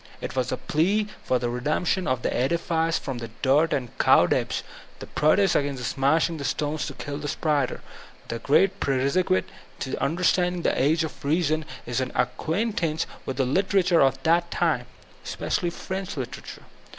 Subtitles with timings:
[0.19, 4.63] It was the plea for the redemption of the edifice from the dirt and cobwebs,
[4.97, 7.81] the protest against smashing the stones to kill die spiders.
[8.27, 9.45] The great prerequisite
[9.77, 14.01] to the understanding of the ''Age of Reason" is an acquaintance with the lit erature
[14.01, 14.87] of that time—
[15.23, 16.63] especially French literature.